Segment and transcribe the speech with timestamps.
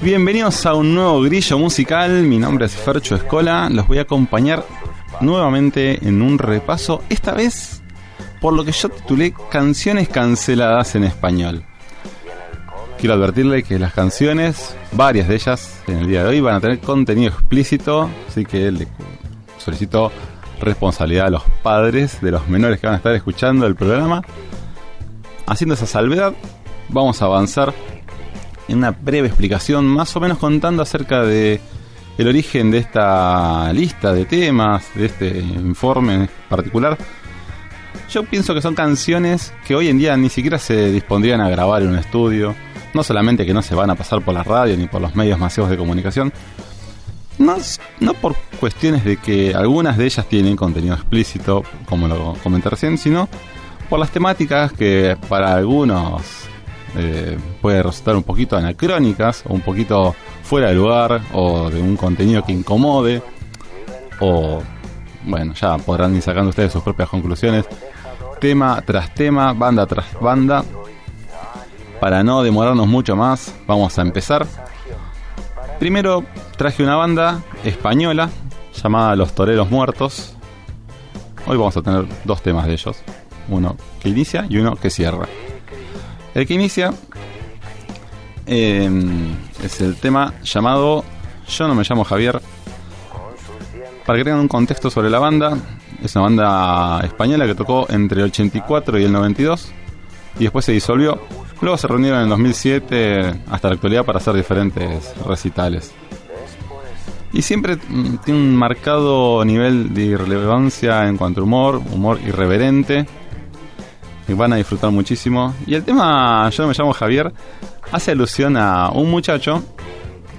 [0.00, 2.22] bienvenidos a un nuevo grillo musical.
[2.22, 3.68] Mi nombre es Fercho Escola.
[3.70, 4.64] Los voy a acompañar
[5.20, 7.82] nuevamente en un repaso, esta vez
[8.40, 11.62] por lo que yo titulé Canciones canceladas en español.
[12.98, 16.60] Quiero advertirle que las canciones, varias de ellas en el día de hoy, van a
[16.60, 18.88] tener contenido explícito, así que le
[19.58, 20.10] solicito
[20.58, 24.22] responsabilidad a los padres de los menores que van a estar escuchando el programa.
[25.46, 26.32] Haciendo esa salvedad,
[26.88, 27.74] vamos a avanzar
[28.70, 31.60] en una breve explicación, más o menos contando acerca de
[32.18, 36.96] el origen de esta lista de temas, de este informe particular.
[38.10, 41.82] Yo pienso que son canciones que hoy en día ni siquiera se dispondrían a grabar
[41.82, 42.54] en un estudio.
[42.92, 45.38] No solamente que no se van a pasar por la radio ni por los medios
[45.38, 46.32] masivos de comunicación.
[47.38, 47.56] No,
[48.00, 52.98] no por cuestiones de que algunas de ellas tienen contenido explícito, como lo comenté recién,
[52.98, 53.28] sino
[53.88, 56.22] por las temáticas que para algunos
[56.96, 61.96] eh, puede resultar un poquito anacrónicas o un poquito fuera de lugar o de un
[61.96, 63.22] contenido que incomode
[64.18, 64.60] o
[65.24, 67.66] bueno ya podrán ir sacando ustedes sus propias conclusiones.
[68.40, 70.64] Tema tras tema banda tras banda.
[72.00, 74.46] Para no demorarnos mucho más vamos a empezar.
[75.78, 76.24] Primero
[76.56, 78.30] traje una banda española
[78.82, 80.34] llamada Los Toreros Muertos.
[81.46, 83.02] Hoy vamos a tener dos temas de ellos.
[83.48, 85.26] Uno que inicia y uno que cierra
[86.34, 86.92] el que inicia
[88.46, 88.90] eh,
[89.62, 91.04] es el tema llamado
[91.48, 92.40] Yo no me llamo Javier.
[94.04, 95.56] Para que tengan un contexto sobre la banda,
[96.02, 99.72] es una banda española que tocó entre el 84 y el 92
[100.38, 101.20] y después se disolvió.
[101.60, 105.92] Luego se reunieron en el 2007 hasta la actualidad para hacer diferentes recitales.
[107.32, 113.06] Y siempre mm, tiene un marcado nivel de irrelevancia en cuanto a humor, humor irreverente
[114.34, 115.54] van a disfrutar muchísimo.
[115.66, 117.32] Y el tema Yo me llamo Javier
[117.92, 119.62] hace alusión a un muchacho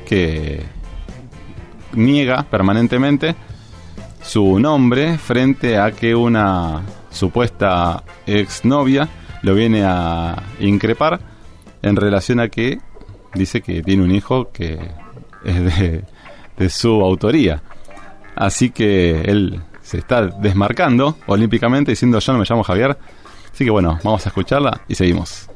[0.06, 0.64] que
[1.94, 3.36] niega permanentemente
[4.22, 9.10] su nombre frente a que una supuesta exnovia
[9.42, 11.20] lo viene a increpar
[11.82, 12.80] en relación a que
[13.34, 14.80] dice que tiene un hijo que
[15.44, 16.04] es de,
[16.58, 17.64] de su autoría.
[18.36, 22.98] Así que él se está desmarcando olímpicamente diciendo yo no me llamo Javier.
[23.54, 25.51] Así que bueno, vamos a escucharla y seguimos.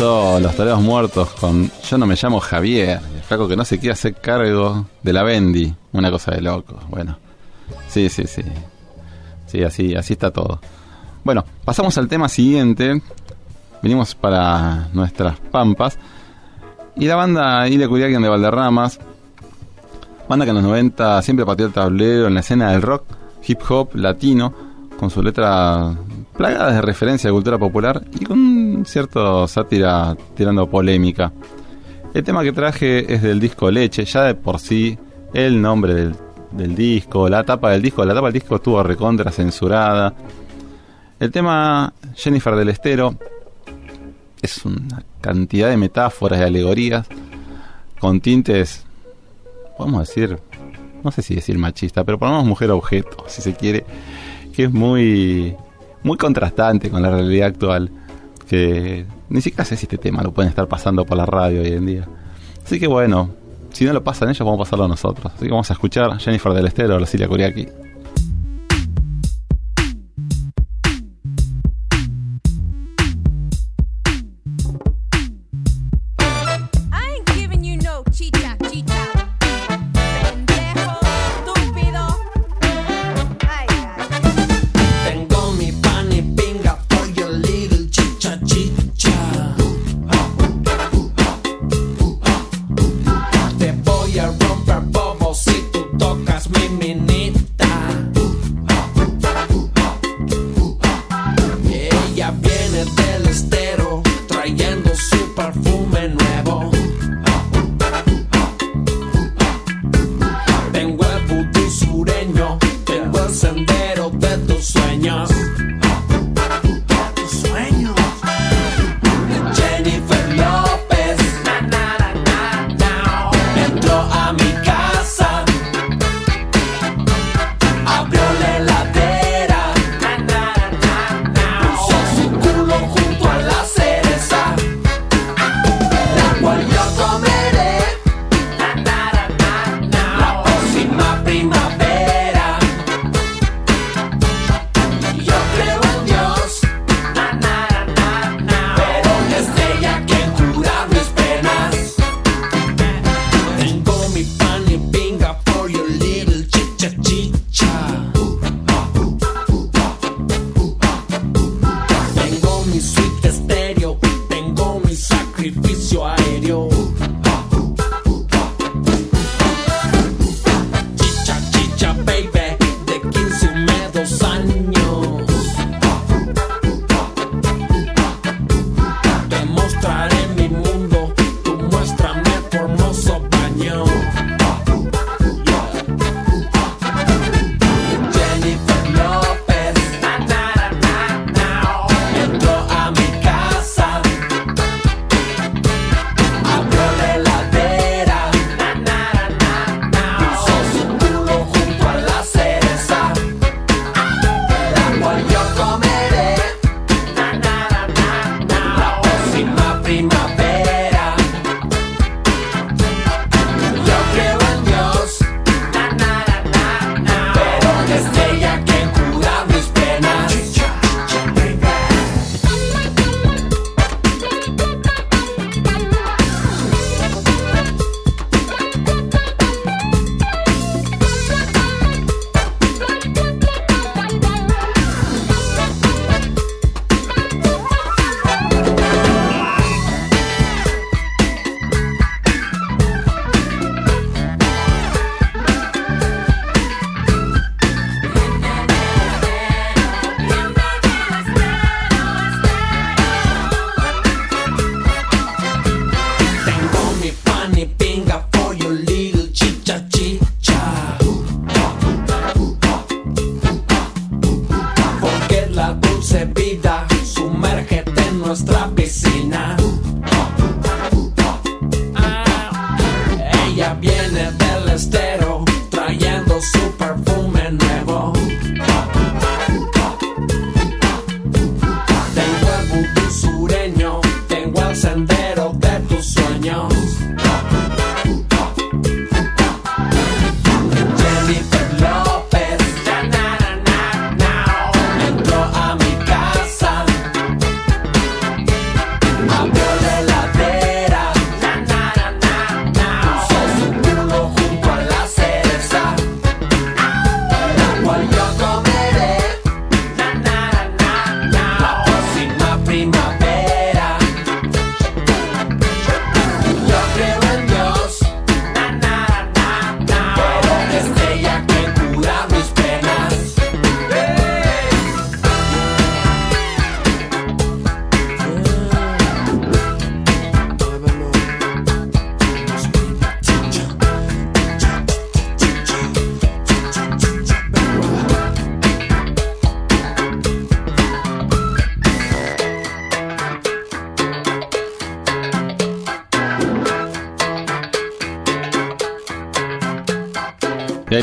[0.00, 3.00] Los toreros muertos con Yo no me llamo Javier.
[3.14, 5.74] El flaco que no se quiere hacer cargo de la Bendy.
[5.92, 6.80] Una cosa de loco.
[6.88, 7.18] Bueno.
[7.86, 8.40] Sí, sí, sí.
[9.46, 10.58] Sí, así, así está todo.
[11.22, 13.02] Bueno, pasamos al tema siguiente.
[13.82, 15.98] Venimos para nuestras pampas.
[16.96, 18.98] Y la banda Ile Curiaquian de Valderramas.
[20.30, 23.04] Banda que en los 90 siempre pateó el tablero en la escena del rock,
[23.46, 24.54] hip hop, latino,
[24.98, 25.94] con su letra
[26.40, 31.30] plagada de referencia a cultura popular y con cierto sátira tirando polémica.
[32.14, 34.98] El tema que traje es del disco Leche, ya de por sí
[35.34, 36.16] el nombre del,
[36.52, 40.14] del disco, la tapa del disco, la tapa del disco estuvo recontra censurada.
[41.18, 43.16] El tema Jennifer del Estero
[44.40, 47.06] es una cantidad de metáforas y alegorías
[47.98, 48.86] con tintes,
[49.76, 50.38] podemos decir,
[51.04, 53.84] no sé si decir machista, pero por lo menos mujer objeto, si se quiere,
[54.54, 55.54] que es muy,
[56.02, 57.90] muy contrastante con la realidad actual.
[58.48, 61.72] Que ni siquiera sé si este tema lo pueden estar pasando por la radio hoy
[61.72, 62.08] en día.
[62.64, 63.30] Así que bueno,
[63.72, 65.32] si no lo pasan ellos, vamos a pasarlo nosotros.
[65.34, 67.28] Así que vamos a escuchar Jennifer del Estero, la Cilia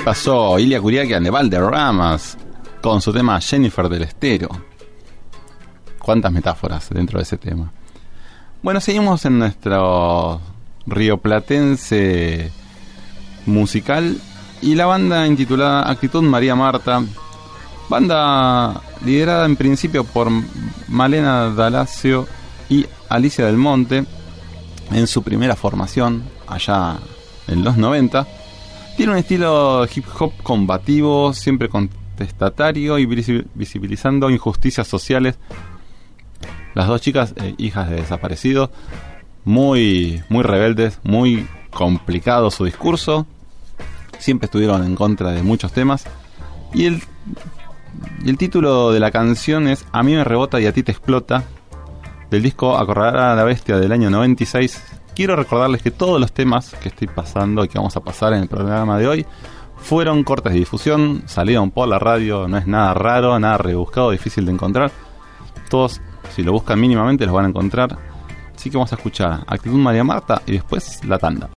[0.07, 2.37] pasó Ilia Curiaquian de Valderramas
[2.81, 4.47] con su tema Jennifer del Estero.
[5.99, 7.73] Cuántas metáforas dentro de ese tema.
[8.61, 10.39] Bueno, seguimos en nuestro
[10.85, 12.53] rioplatense
[13.47, 14.15] musical
[14.61, 17.03] y la banda intitulada Actitud María Marta.
[17.89, 20.29] Banda liderada en principio por
[20.87, 22.29] Malena Dalacio
[22.69, 24.05] y Alicia del Monte
[24.89, 26.95] en su primera formación allá
[27.49, 28.36] en los 90.
[28.97, 35.37] Tiene un estilo hip hop combativo, siempre contestatario y visi- visibilizando injusticias sociales.
[36.73, 38.71] Las dos chicas, eh, hijas de desaparecidos,
[39.45, 43.27] muy, muy rebeldes, muy complicado su discurso.
[44.17, 46.05] Siempre estuvieron en contra de muchos temas.
[46.73, 47.01] Y el,
[48.25, 50.91] y el título de la canción es A mí me rebota y a ti te
[50.91, 51.43] explota.
[52.31, 54.81] Del disco Acorralar a la Bestia del año 96.
[55.17, 58.43] Quiero recordarles que todos los temas que estoy pasando y que vamos a pasar en
[58.43, 59.25] el programa de hoy
[59.75, 64.45] fueron cortes de difusión, salieron por la radio, no es nada raro, nada rebuscado, difícil
[64.45, 64.91] de encontrar.
[65.71, 66.01] Todos,
[66.35, 67.97] si lo buscan mínimamente, los van a encontrar.
[68.55, 71.49] Así que vamos a escuchar Actitud María Marta y después la tanda.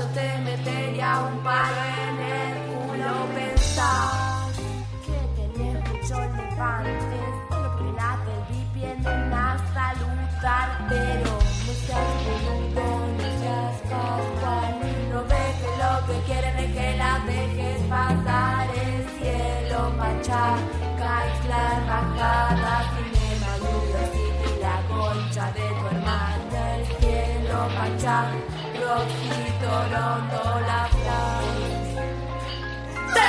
[0.00, 3.12] Yo te metería un palo en el culo.
[3.34, 4.56] Pensás
[5.04, 7.18] que tenés mucho levante,
[7.50, 7.92] solo porque
[8.26, 11.32] del VIP vienen a saludar, pero
[11.64, 12.86] no seas boludo,
[13.18, 14.72] no seas casual.
[15.12, 21.14] No ves que lo que quieren es que la dejes pasar el cielo, machaca,
[21.48, 23.50] la embajada, cinema,
[23.92, 28.59] York City, la concha de tu hermana, el cielo, machaca,
[28.90, 28.96] ¡Te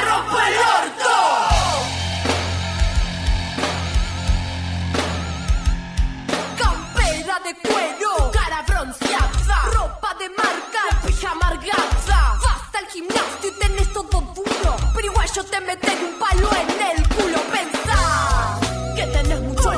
[0.06, 1.14] rompo el orto!
[6.58, 12.40] Campera de cuero, cara bronceada, ropa de marca, pijama amargada.
[12.44, 16.98] Vas al gimnasio y tenés todo duro, pero igual yo te meteré un palo en
[16.98, 17.40] el culo.
[17.52, 18.60] Pensás
[18.96, 19.72] que tenés mucho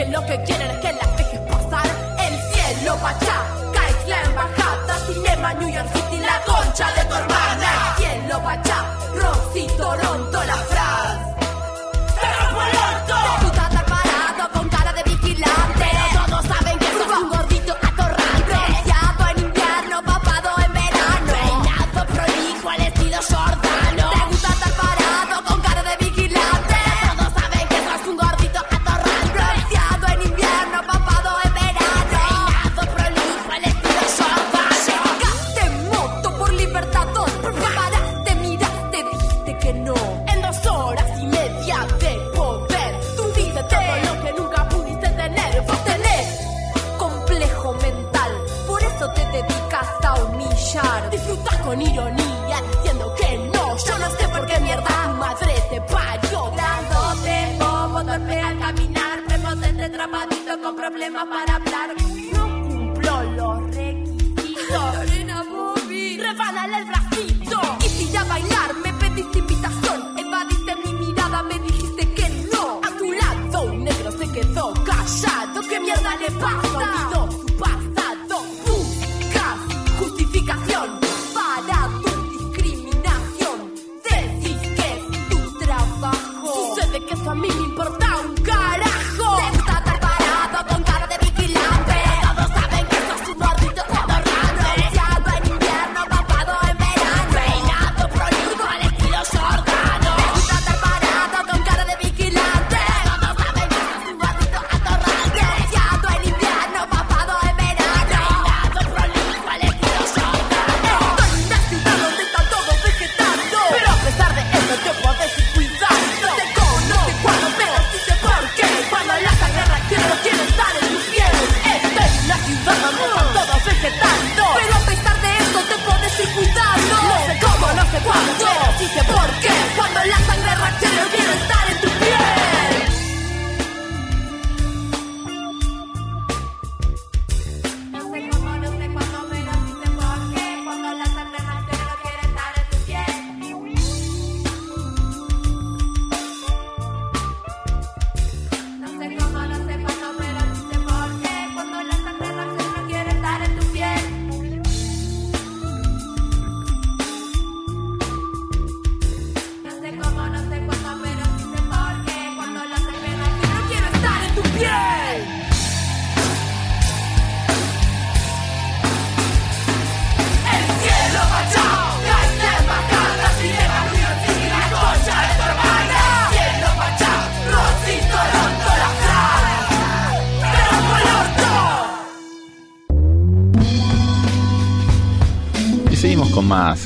[0.00, 1.86] que lo que quieren es que las dejes pasar.
[2.26, 3.36] El cielo, pachá,
[3.74, 7.96] caes la embajada, cinema, New York City, la concha de tu hermana.
[7.98, 8.78] El cielo, pachá,
[9.14, 10.29] Roxy, Toronto,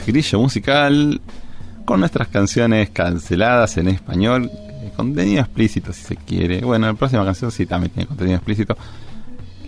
[0.07, 1.21] Grillo Musical
[1.85, 6.63] con nuestras canciones canceladas en español, eh, contenido explícito si se quiere.
[6.63, 8.77] Bueno, la próxima canción sí también tiene contenido explícito.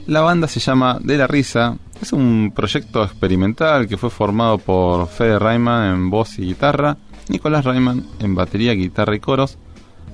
[0.06, 1.76] La banda se llama De la Risa.
[2.00, 6.96] Es un proyecto experimental que fue formado por Fede Rayman en voz y guitarra,
[7.28, 9.58] Nicolás Rayman en batería, guitarra y coros.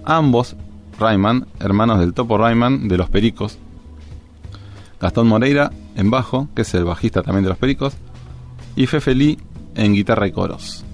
[0.05, 0.57] Ambos,
[0.99, 3.59] Rayman, hermanos del Topo Rayman de los Pericos.
[5.01, 7.95] Gastón Moreira en bajo, que es el bajista también de los Pericos.
[8.77, 9.39] Y Fefe Lee
[9.75, 10.85] en guitarra y coros.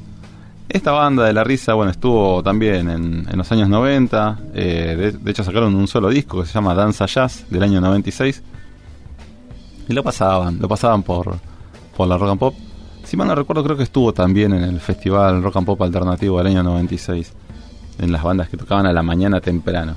[0.68, 4.38] Esta banda de la risa, bueno, estuvo también en, los años 90.
[4.54, 7.80] eh, de, de hecho, sacaron un solo disco que se llama Danza Jazz del año
[7.80, 8.42] 96.
[9.88, 11.38] Y lo pasaban, lo pasaban por,
[11.96, 12.54] por la rock and pop.
[13.04, 16.36] Si mal no recuerdo, creo que estuvo también en el festival rock and pop alternativo
[16.36, 17.32] del año 96.
[18.00, 19.94] En las bandas que tocaban a la mañana temprano.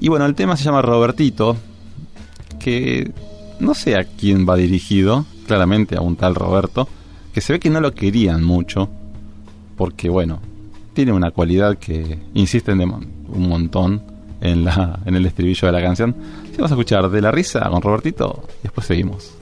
[0.00, 1.56] Y bueno, el tema se llama Robertito.
[2.58, 3.12] Que
[3.60, 5.24] no sé a quién va dirigido.
[5.50, 6.86] Claramente a un tal Roberto.
[7.34, 8.88] Que se ve que no lo querían mucho.
[9.76, 10.38] Porque bueno,
[10.92, 14.00] tiene una cualidad que insisten de un montón
[14.40, 16.14] en, la, en el estribillo de la canción.
[16.56, 19.34] Vamos a escuchar de la risa con Robertito y después seguimos.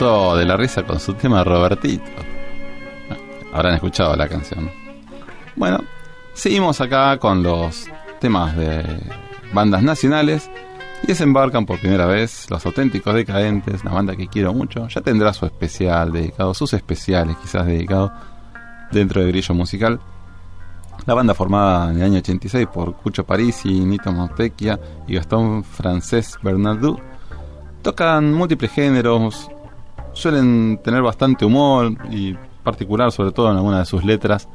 [0.00, 2.02] De la risa con su tema Robertito.
[3.52, 4.70] Habrán escuchado la canción.
[5.56, 5.80] Bueno,
[6.32, 7.86] seguimos acá con los
[8.18, 8.82] temas de
[9.52, 10.50] bandas nacionales.
[11.02, 14.88] Y desembarcan por primera vez Los Auténticos Decadentes, una banda que quiero mucho.
[14.88, 18.10] Ya tendrá su especial dedicado, sus especiales quizás dedicados
[18.92, 20.00] dentro de Grillo Musical.
[21.04, 26.38] La banda formada en el año 86 por Cucho Parisi, Nito Montecchia y Gastón Francés
[26.42, 26.98] Bernardú
[27.82, 29.50] tocan múltiples géneros,
[30.12, 34.48] suelen tener bastante humor y particular sobre todo en algunas de sus letras.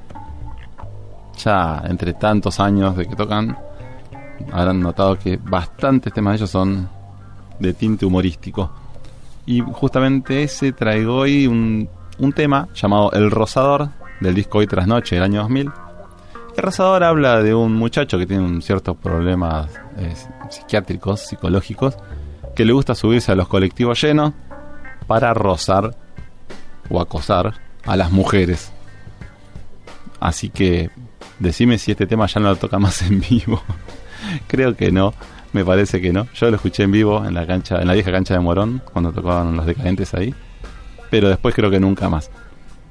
[1.37, 3.57] Ya entre tantos años de que tocan,
[4.51, 6.89] habrán notado que bastantes temas de ellos son
[7.59, 8.71] de tinte humorístico.
[9.45, 13.89] Y justamente ese traigo hoy un, un tema llamado El Rosador
[14.19, 15.71] del disco Hoy tras Noche del año 2000.
[16.55, 20.13] El Rosador habla de un muchacho que tiene ciertos problemas eh,
[20.49, 21.97] psiquiátricos, psicológicos,
[22.55, 24.31] que le gusta subirse a los colectivos llenos
[25.07, 25.95] para rozar
[26.89, 27.53] o acosar
[27.85, 28.71] a las mujeres.
[30.19, 30.89] Así que
[31.39, 33.61] decime si este tema ya no lo toca más en vivo.
[34.47, 35.13] Creo que no.
[35.53, 36.27] Me parece que no.
[36.33, 39.13] Yo lo escuché en vivo en la cancha, en la vieja cancha de Morón, cuando
[39.13, 40.35] tocaban los decadentes ahí.
[41.09, 42.29] Pero después creo que nunca más.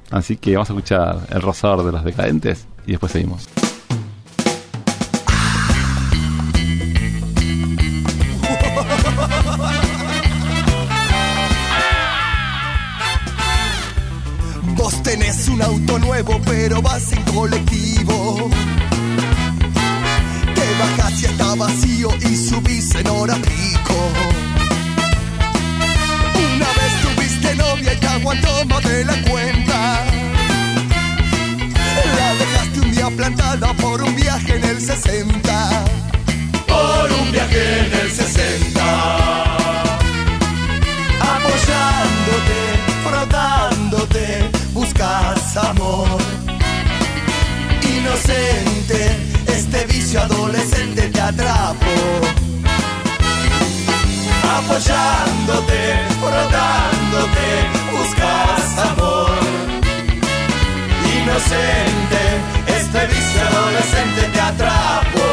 [0.09, 3.47] Así que vamos a escuchar el rosador de los decadentes y después seguimos.
[15.55, 18.49] Un auto nuevo, pero vas en colectivo.
[20.53, 23.95] Te bajas y está vacío y subís en hora pico.
[26.55, 30.05] Una vez tuviste novia y aguantó más de la cuenta.
[32.17, 35.44] La dejaste un día plantada por un viaje en el 60.
[50.65, 51.95] Adolescente te atrapó.
[54.57, 57.47] Apoyándote, frotándote,
[57.91, 59.31] buscas amor.
[61.17, 62.21] Inocente,
[62.67, 65.29] este vicio adolescente te atrapó.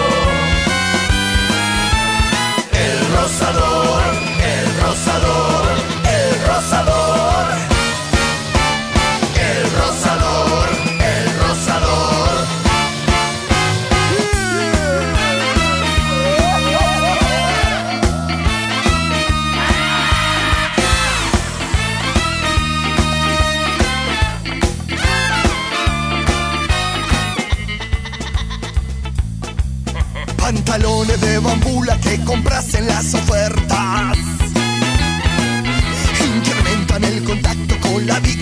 [2.72, 4.02] El rosador,
[4.54, 5.61] el rosador,
[31.52, 34.16] bambula que compras en las ofertas.
[36.36, 38.41] Incrementan el contacto con la víctima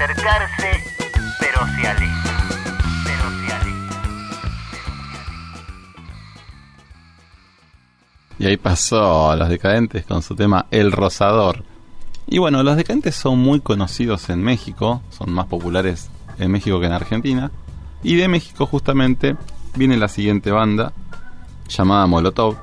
[0.00, 0.82] acercarse,
[1.38, 2.38] pero se aleja.
[3.04, 3.30] Pero.
[8.38, 11.64] Y ahí pasó a los decadentes con su tema El Rosador.
[12.26, 16.08] Y bueno, los decadentes son muy conocidos en México, son más populares
[16.38, 17.50] en México que en Argentina.
[18.02, 19.36] Y de México justamente
[19.76, 20.94] viene la siguiente banda
[21.68, 22.56] llamada Molotov.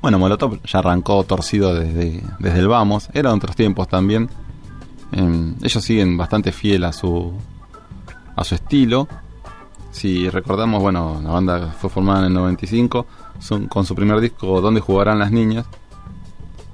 [0.00, 4.30] Bueno, Molotov ya arrancó torcido desde, desde el Vamos, eran otros tiempos también.
[5.12, 7.32] Em, ellos siguen bastante fiel a su,
[8.36, 9.08] a su estilo.
[9.90, 13.06] Si recordamos, bueno, la banda fue formada en el 95
[13.40, 15.66] son, con su primer disco Donde jugarán las niñas.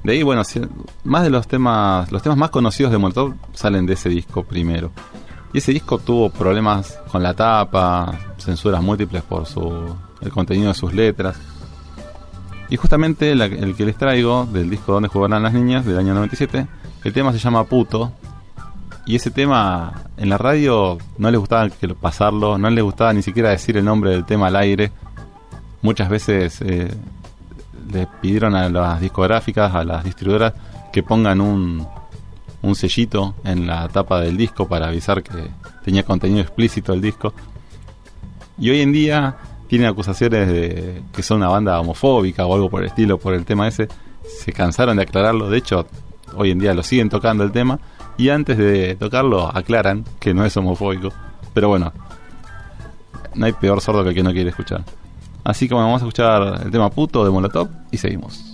[0.02, 0.42] De ahí, bueno,
[1.04, 4.90] más de los temas, los temas más conocidos de Molotov salen de ese disco primero.
[5.54, 10.74] Y ese disco tuvo problemas con la tapa, censuras múltiples por su el contenido de
[10.74, 11.36] sus letras.
[12.68, 16.12] Y justamente la- el que les traigo del disco Donde jugarán las niñas del año
[16.14, 16.66] 97,
[17.04, 18.12] el tema se llama Puto.
[19.06, 21.68] Y ese tema en la radio no les gustaba
[22.00, 24.90] pasarlo, no les gustaba ni siquiera decir el nombre del tema al aire.
[25.82, 26.90] Muchas veces eh,
[27.92, 30.54] le pidieron a las discográficas, a las distribuidoras,
[30.90, 31.86] que pongan un,
[32.62, 35.50] un sellito en la tapa del disco para avisar que
[35.84, 37.34] tenía contenido explícito el disco.
[38.58, 39.36] Y hoy en día
[39.68, 43.44] tienen acusaciones de que son una banda homofóbica o algo por el estilo, por el
[43.44, 43.88] tema ese.
[44.24, 45.86] Se cansaron de aclararlo, de hecho,
[46.36, 47.78] hoy en día lo siguen tocando el tema.
[48.16, 51.10] Y antes de tocarlo, aclaran que no es homofóbico.
[51.52, 51.92] Pero bueno,
[53.34, 54.84] no hay peor sordo que el que no quiere escuchar.
[55.42, 58.53] Así que vamos a escuchar el tema puto de Molotov y seguimos.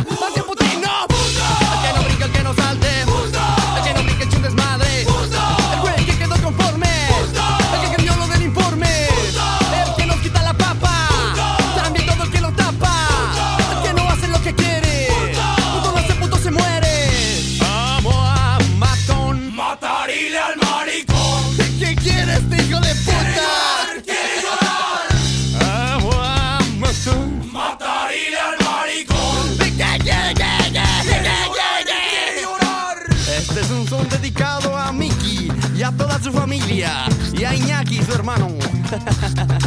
[38.91, 39.60] Ha ha ha.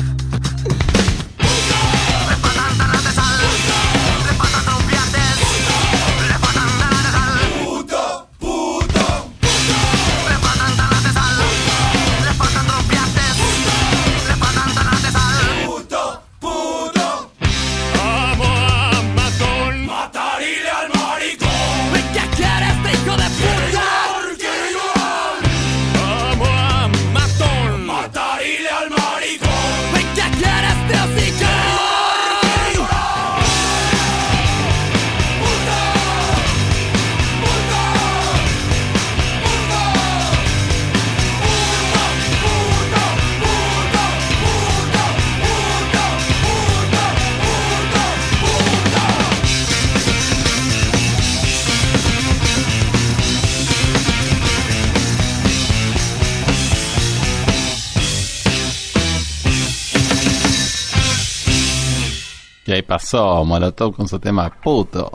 [62.95, 65.11] Pasó Molotov con su tema puto.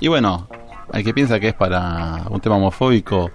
[0.00, 0.48] Y bueno,
[0.90, 3.30] al que piensa que es para un tema homofóbico,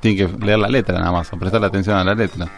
[0.00, 2.48] tiene que leer la letra nada más, o prestarle atención a la letra.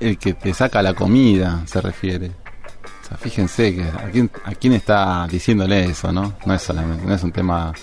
[0.00, 2.28] El que te saca la comida, se refiere.
[2.28, 6.32] O sea, fíjense que a quién, a quién está diciéndole eso, ¿no?
[6.46, 7.74] No es solamente, no es un tema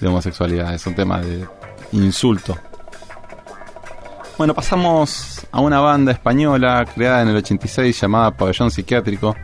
[0.00, 1.46] de homosexualidad, es un tema de
[1.92, 2.56] insulto.
[4.38, 9.34] Bueno, pasamos a una banda española creada en el 86 llamada Pabellón Psiquiátrico.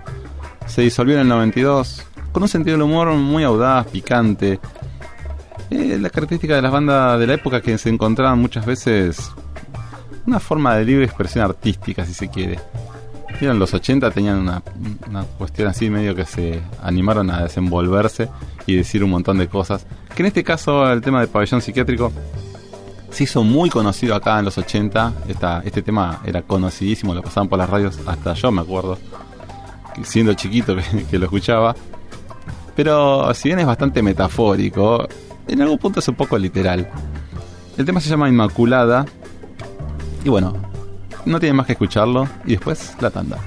[0.66, 4.60] Se disolvió en el 92 con un sentido del humor muy audaz, picante.
[5.70, 9.30] Eh, la característica de las bandas de la época que se encontraban muchas veces
[10.26, 12.60] una forma de libre expresión artística, si se quiere.
[13.40, 14.62] Eran los 80, tenían una,
[15.08, 18.28] una cuestión así medio que se animaron a desenvolverse
[18.66, 19.86] y decir un montón de cosas.
[20.14, 22.12] Que en este caso el tema de Pabellón Psiquiátrico
[23.12, 25.12] se hizo muy conocido acá en los 80.
[25.28, 28.98] Esta, este tema era conocidísimo, lo pasaban por las radios, hasta yo me acuerdo,
[30.02, 31.76] siendo chiquito que, que lo escuchaba.
[32.74, 35.06] Pero si bien es bastante metafórico,
[35.46, 36.88] en algún punto es un poco literal.
[37.76, 39.04] El tema se llama Inmaculada.
[40.24, 40.54] Y bueno,
[41.26, 42.26] no tiene más que escucharlo.
[42.46, 43.38] Y después la tanda.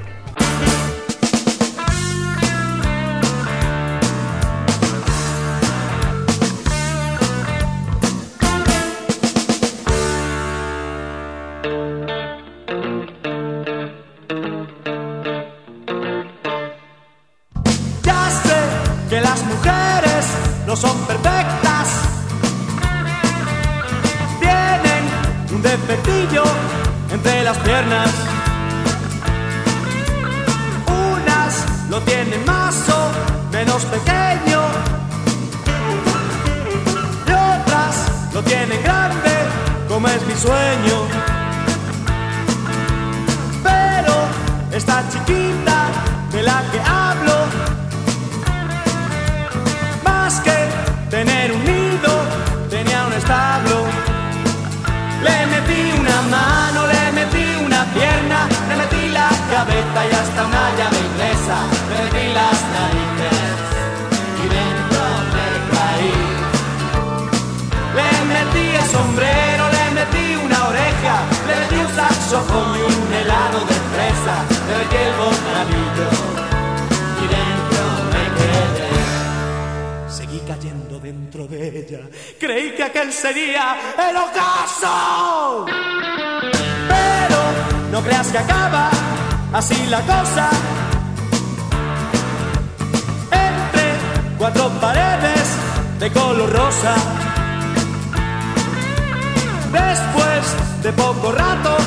[82.39, 83.77] Creí que aquel sería
[84.09, 85.65] el ocaso.
[86.87, 87.39] Pero
[87.91, 88.89] no creas que acaba
[89.53, 90.49] así la cosa.
[93.31, 93.87] Entre
[94.37, 95.57] cuatro paredes
[95.99, 96.95] de color rosa.
[99.71, 101.77] Después de poco rato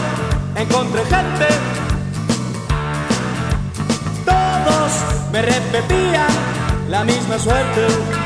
[0.57, 1.49] encontré gente.
[4.25, 4.93] Todos
[5.33, 6.29] me repetían
[6.89, 8.18] la misma suerte.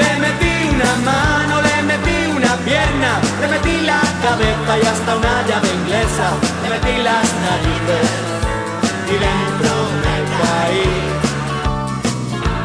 [0.00, 5.34] Le metí una mano, le metí una pierna, le metí la cabeza y hasta una
[5.48, 6.26] llave inglesa.
[6.62, 8.08] Le metí las narices
[9.12, 9.72] y dentro
[10.02, 10.90] me caí.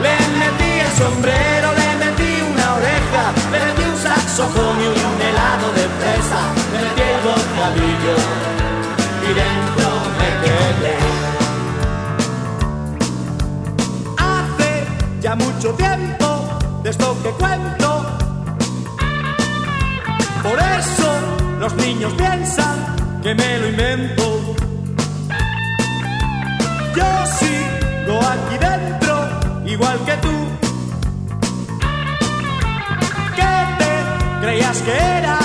[0.06, 5.68] Le metí el sombrero, le metí una oreja, le metí un saxofón y un helado
[5.78, 8.16] de fresa, le metí el bocadillo
[9.28, 10.96] y dentro me quedé.
[14.18, 14.72] Hace
[15.22, 16.23] ya mucho tiempo
[16.84, 18.06] de esto que cuento,
[20.44, 21.12] por eso
[21.60, 24.56] los niños piensan que me lo invento.
[26.94, 27.06] Yo
[27.40, 29.30] sigo aquí dentro,
[29.66, 30.34] igual que tú.
[33.38, 33.92] ¿Qué te
[34.42, 35.40] creías que era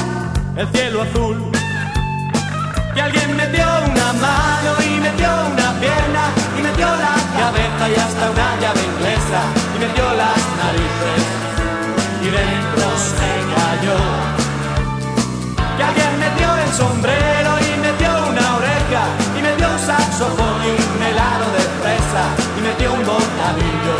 [0.57, 1.53] el cielo azul?
[2.95, 6.24] Que alguien metió una mano y metió una pierna
[6.59, 11.22] y metió la cabeza y hasta una llave inglesa metió las narices
[12.22, 13.99] y dentro se cayó.
[15.76, 19.03] Que alguien metió el sombrero y metió una oreja
[19.39, 22.24] y metió un saxofón y un helado de fresa
[22.57, 23.97] y metió un bocadillo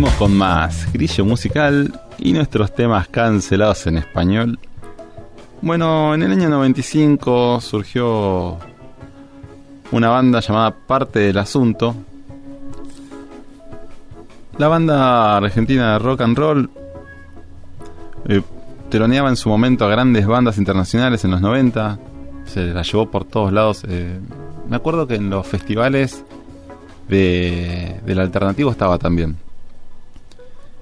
[0.00, 4.58] Con más grillo musical y nuestros temas cancelados en español.
[5.60, 8.56] Bueno, en el año 95 surgió
[9.92, 11.94] una banda llamada Parte del Asunto.
[14.56, 16.70] La banda argentina de rock and roll
[18.26, 18.40] eh,
[18.88, 21.98] teloneaba en su momento a grandes bandas internacionales en los 90.
[22.46, 23.84] Se la llevó por todos lados.
[23.86, 24.18] eh,
[24.66, 26.24] me acuerdo que en los festivales
[27.08, 29.49] de, del alternativo estaba también.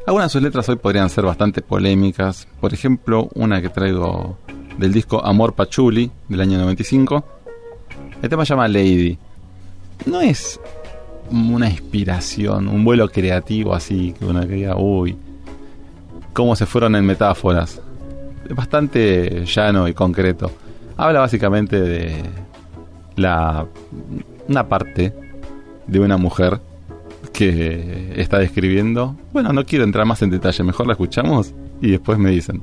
[0.09, 2.49] Algunas de sus letras hoy podrían ser bastante polémicas.
[2.63, 4.39] Por ejemplo, una que traigo
[4.79, 7.23] del disco Amor Pachuli del año 95.
[8.23, 9.19] El tema se llama Lady.
[10.07, 10.59] No es
[11.31, 15.15] una inspiración, un vuelo creativo así que uno diga, uy,
[16.33, 17.79] cómo se fueron en metáforas.
[18.49, 20.51] Es bastante llano y concreto.
[20.97, 22.23] Habla básicamente de
[23.17, 23.67] la
[24.49, 25.13] una parte
[25.87, 26.59] de una mujer
[27.31, 29.17] que está describiendo.
[29.33, 32.63] Bueno, no quiero entrar más en detalle, mejor la escuchamos y después me dicen.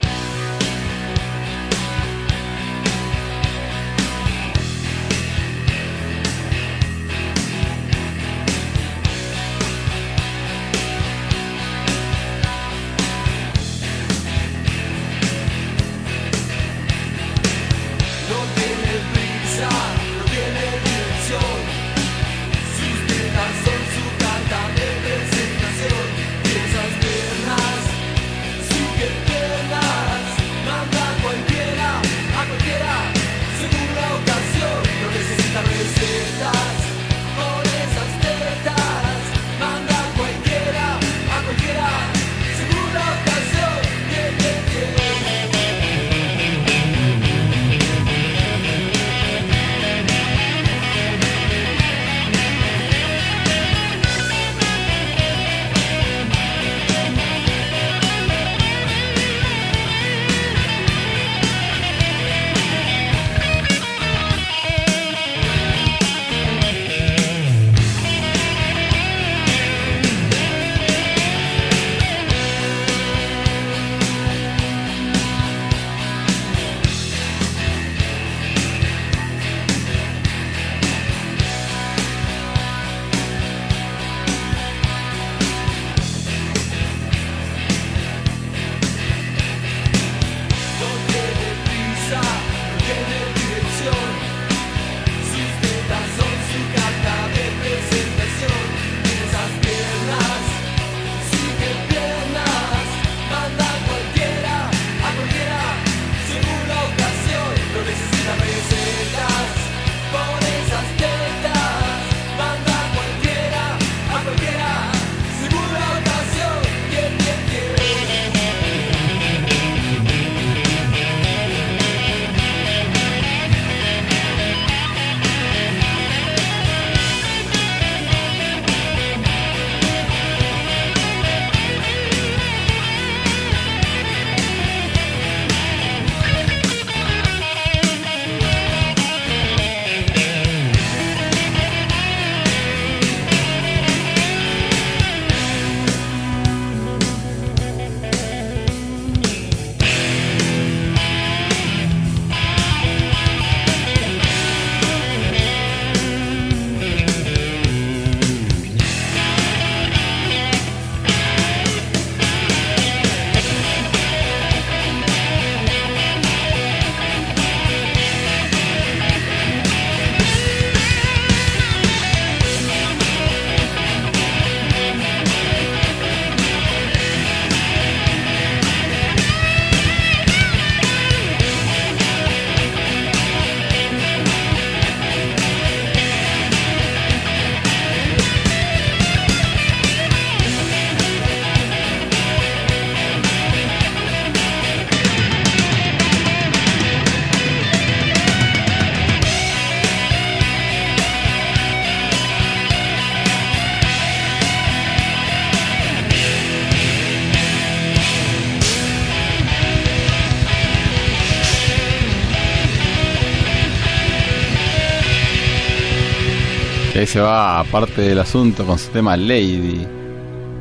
[216.95, 219.85] Y ahí se va aparte del asunto con su tema Lady.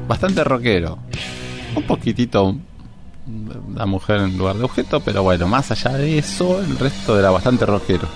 [0.09, 0.99] Bastante rockero.
[1.77, 2.57] Un poquitito
[3.73, 7.31] la mujer en lugar de objeto, pero bueno, más allá de eso, el resto era
[7.31, 8.09] bastante rockero.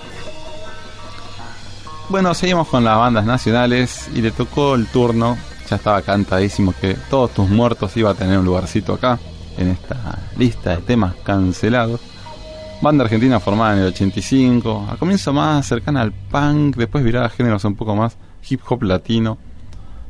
[2.09, 5.39] Bueno, seguimos con las bandas nacionales y le tocó el turno.
[5.71, 9.21] Ya estaba cantadísimo que todos tus muertos iba a tener un lugarcito acá,
[9.57, 12.01] en esta lista de temas cancelados.
[12.81, 17.31] Banda argentina formada en el 85, a comienzo más cercana al punk, después virada a
[17.31, 18.17] géneros un poco más
[18.49, 19.37] hip hop latino.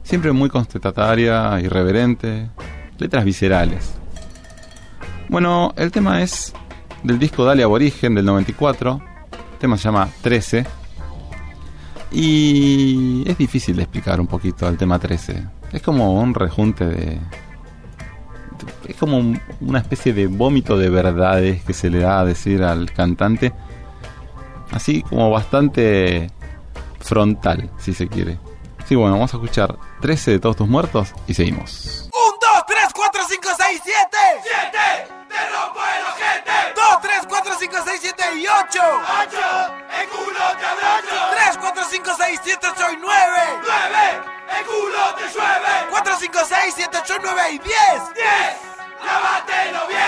[0.03, 2.51] Siempre muy constatataria, irreverente,
[2.99, 3.95] letras viscerales.
[5.29, 6.53] Bueno, el tema es
[7.03, 9.01] del disco Dale Aborigen del 94.
[9.33, 10.67] El tema se llama 13.
[12.13, 15.45] Y es difícil de explicar un poquito el tema 13.
[15.73, 17.19] Es como un rejunte de.
[18.89, 22.63] Es como un- una especie de vómito de verdades que se le da a decir
[22.63, 23.53] al cantante.
[24.73, 26.31] Así como bastante
[27.01, 28.39] frontal, si se quiere.
[28.87, 32.09] Sí, bueno, vamos a escuchar 13 de todos tus muertos y seguimos.
[32.13, 34.17] 1, 2, 3, 4, 5, 6, 7.
[34.43, 34.79] 7.
[35.29, 36.75] Te rompo el ojete.
[36.75, 38.81] 2, 3, 4, 5, 6, 7 y 8.
[39.25, 39.39] 8.
[40.01, 41.19] El culo te abrocho.
[41.37, 43.43] 3, 4, 5, 6, 7, 8 y 9.
[43.61, 44.05] 9.
[44.59, 45.73] El culo te llueve.
[45.91, 48.15] 4, 5, 6, 7, 8, 9 y 10.
[48.17, 48.68] 10.
[49.19, 49.99] Lávátelo bien.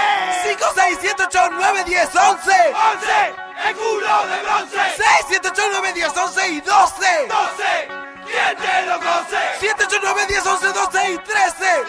[0.45, 2.51] 5, 6, 7, 8, 9, 10, 11.
[2.95, 3.35] 11.
[3.67, 4.79] El culo de bronce.
[4.97, 7.29] 6, 7, 8, 9, 10, 11 y 12.
[7.29, 7.89] 12.
[8.31, 9.39] ¿Quién te lo conoce?
[9.59, 11.27] 7, 8, 9, 10, 11, 12 y 13.
[11.27, 11.81] 13.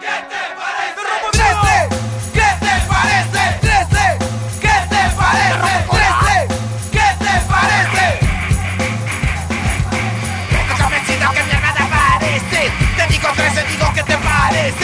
[0.00, 1.02] ¿Qué te parece?
[1.02, 1.92] 13.
[13.94, 14.81] ¿Qué te parece?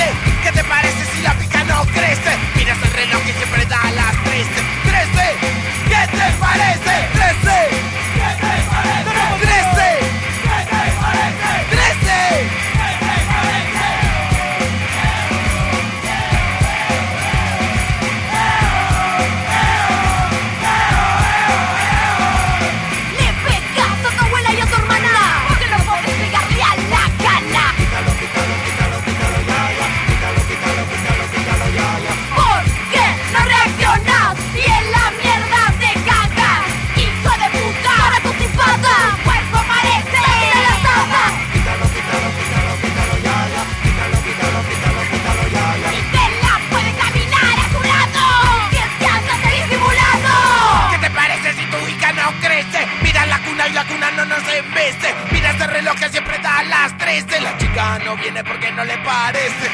[58.09, 59.69] no viene porque no le parece.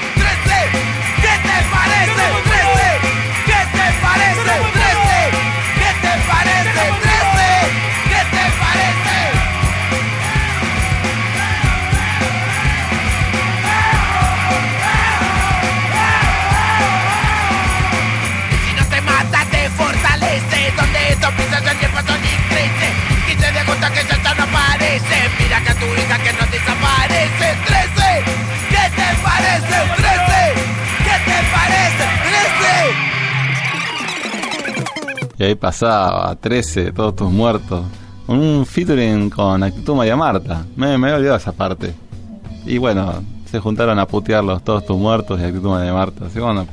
[35.65, 37.87] Pasaba 13 de todos tus muertos.
[38.27, 40.63] Un featuring con Actitud María Marta.
[40.77, 41.95] Me, me había olvidado esa parte.
[42.67, 46.27] Y bueno, se juntaron a putearlos todos tus muertos y Actitud María Marta.
[46.27, 46.67] Así bueno,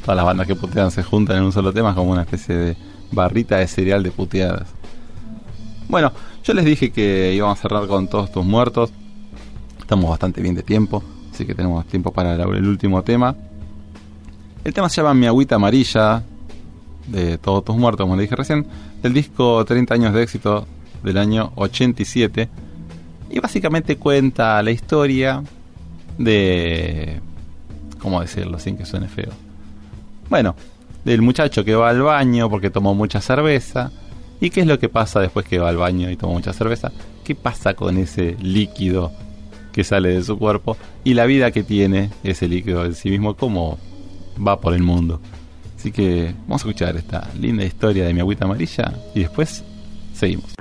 [0.00, 2.76] todas las bandas que putean se juntan en un solo tema como una especie de
[3.10, 4.66] barrita de cereal de puteadas.
[5.90, 6.10] Bueno,
[6.42, 8.94] yo les dije que íbamos a cerrar con todos tus muertos.
[9.78, 13.36] Estamos bastante bien de tiempo, así que tenemos tiempo para el último tema.
[14.64, 16.22] El tema se llama Mi agüita amarilla,
[17.06, 18.66] de Todos tus muertos, como le dije recién,
[19.02, 20.66] del disco 30 años de éxito
[21.02, 22.48] del año 87.
[23.30, 25.42] Y básicamente cuenta la historia
[26.18, 27.20] de...
[27.98, 29.30] ¿Cómo decirlo sin que suene feo?
[30.28, 30.56] Bueno,
[31.04, 33.90] del muchacho que va al baño porque tomó mucha cerveza.
[34.40, 36.90] ¿Y qué es lo que pasa después que va al baño y toma mucha cerveza?
[37.24, 39.12] ¿Qué pasa con ese líquido
[39.72, 40.76] que sale de su cuerpo?
[41.04, 43.78] Y la vida que tiene ese líquido en sí mismo, cómo
[44.44, 45.20] va por el mundo.
[45.82, 49.64] Así que vamos a escuchar esta linda historia de mi agüita amarilla y después
[50.14, 50.54] seguimos.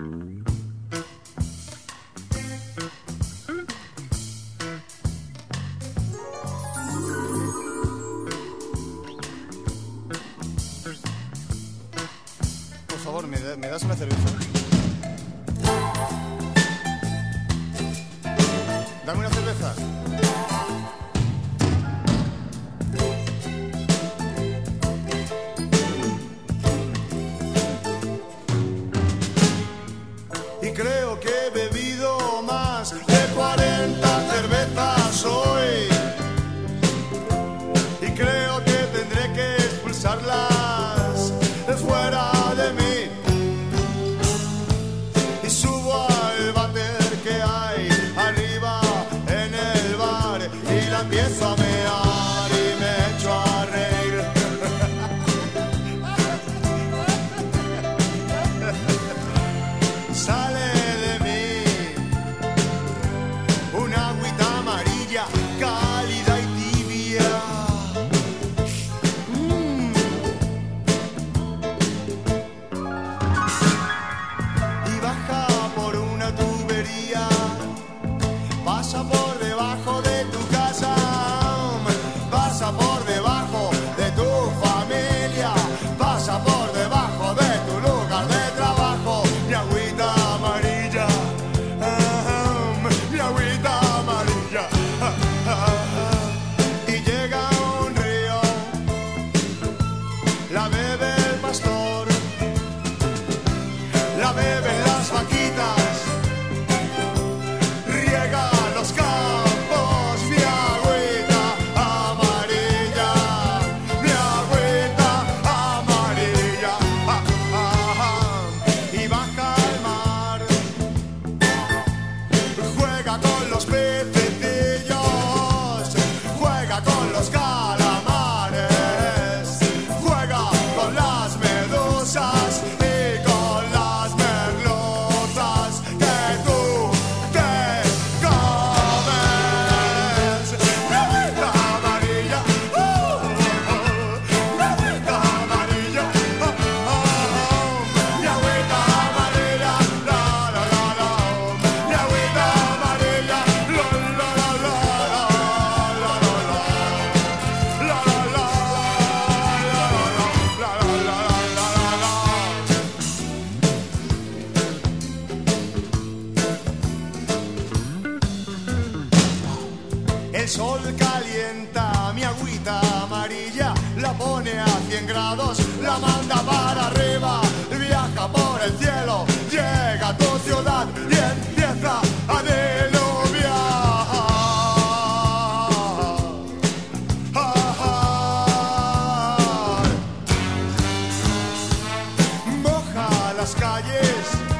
[194.03, 194.50] years.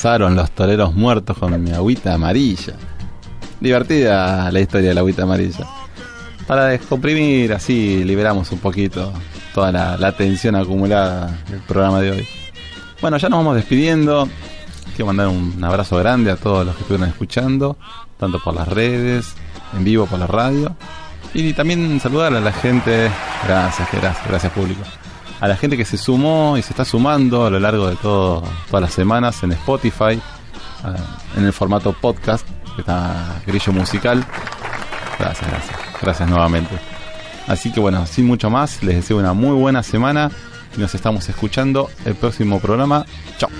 [0.00, 2.72] pasaron los toreros muertos con mi agüita amarilla.
[3.60, 5.66] Divertida la historia de la agüita amarilla.
[6.46, 9.12] Para descomprimir, así liberamos un poquito
[9.52, 12.28] toda la, la tensión acumulada del programa de hoy.
[13.02, 14.26] Bueno, ya nos vamos despidiendo.
[14.96, 17.76] Quiero mandar un abrazo grande a todos los que estuvieron escuchando,
[18.16, 19.34] tanto por las redes,
[19.76, 20.74] en vivo por la radio.
[21.34, 23.10] Y también saludar a la gente.
[23.46, 24.80] Gracias, gracias, gracias público.
[25.40, 28.44] A la gente que se sumó y se está sumando a lo largo de todas
[28.72, 30.20] las semanas en Spotify,
[30.84, 30.94] ah,
[31.36, 34.24] en el formato podcast, que está Grillo Musical.
[35.18, 36.74] Gracias, gracias, gracias nuevamente.
[37.46, 40.30] Así que bueno, sin mucho más, les deseo una muy buena semana
[40.76, 43.04] y nos estamos escuchando el próximo programa.
[43.38, 43.50] Chao.